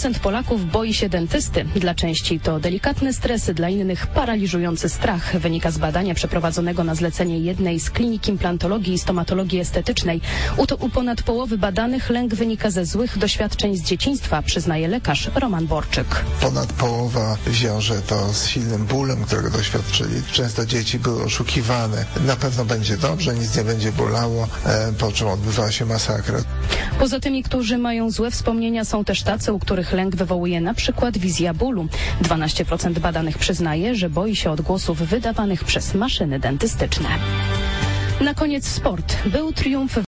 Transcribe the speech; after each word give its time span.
50% 0.00 0.18
Polaków 0.18 0.70
boi 0.70 0.94
się 0.94 1.08
dentysty. 1.08 1.64
Dla 1.76 1.94
części 1.94 2.40
to 2.40 2.60
delikatne 2.60 3.12
stresy, 3.12 3.54
dla 3.54 3.68
innych 3.68 4.06
paraliżujący 4.06 4.88
strach. 4.88 5.38
Wynika 5.38 5.70
z 5.70 5.78
badania 5.78 6.14
przeprowadzonego 6.14 6.84
na 6.84 6.94
zlecenie 6.94 7.38
jednej 7.38 7.80
z 7.80 7.90
klinik 7.90 8.28
implantologii 8.28 8.94
i 8.94 8.98
stomatologii 8.98 9.60
estetycznej. 9.60 10.20
U, 10.56 10.66
to, 10.66 10.76
u 10.76 10.88
ponad 10.88 11.22
połowy 11.22 11.58
badanych 11.58 12.10
lęk 12.10 12.34
wynika 12.34 12.70
ze 12.70 12.86
złych 12.86 13.18
doświadczeń 13.18 13.76
z 13.76 13.82
dzieciństwa, 13.82 14.42
przyznaje 14.42 14.88
lekarz 14.88 15.30
Roman 15.34 15.66
Borczyk. 15.66 16.24
Ponad 16.40 16.72
połowa 16.72 17.36
wiąże 17.46 18.02
to 18.02 18.32
z 18.32 18.48
silnym 18.48 18.86
bólem, 18.86 19.24
którego 19.24 19.50
doświadczyli. 19.50 20.22
Często 20.32 20.66
dzieci 20.66 20.98
były 20.98 21.24
oszukiwane. 21.24 22.04
Na 22.26 22.36
pewno 22.36 22.64
będzie 22.64 22.96
dobrze, 22.96 23.34
nic 23.34 23.56
nie 23.56 23.64
będzie 23.64 23.92
bolało, 23.92 24.48
e, 24.66 24.92
po 24.98 25.12
czym 25.12 25.28
odbywała 25.28 25.72
się 25.72 25.86
masakra. 25.86 26.38
Poza 26.98 27.20
tymi, 27.20 27.42
którzy 27.42 27.78
mają 27.78 28.10
złe 28.10 28.30
wspomnienia, 28.30 28.84
są 28.84 29.04
też 29.04 29.22
tacy, 29.22 29.52
u 29.52 29.58
których 29.90 30.04
lęk 30.04 30.16
wywołuje 30.16 30.60
na 30.60 30.74
przykład 30.74 31.18
wizja 31.18 31.54
bólu. 31.54 31.86
12% 32.22 32.98
badanych 32.98 33.38
przyznaje, 33.38 33.94
że 33.94 34.10
boi 34.10 34.36
się 34.36 34.50
odgłosów 34.50 34.98
wydawanych 34.98 35.64
przez 35.64 35.94
maszyny 35.94 36.38
dentystyczne. 36.40 37.08
Na 38.20 38.34
koniec 38.34 38.68
sport. 38.68 39.16
Był 39.26 39.52
triumf 39.52 39.98